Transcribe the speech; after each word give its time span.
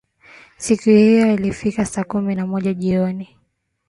Siku 0.57 0.89
hiyo 0.89 1.31
alifika 1.31 1.85
saa 1.85 2.03
kumi 2.03 2.35
na 2.35 2.47
moja 2.47 2.73
jioni 2.73 3.37